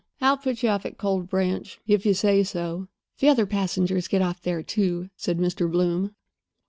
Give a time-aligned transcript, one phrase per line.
[0.19, 2.87] I'll put you off at Cold Branch, if you say so."
[3.19, 5.71] "The other passengers get off there, too," said Mr.
[5.71, 6.15] Bloom.